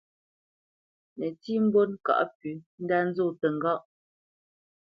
[1.17, 2.53] Nətsí mbót ŋkâʼ pʉ̌
[2.83, 3.81] ndá nzó təŋgáʼ.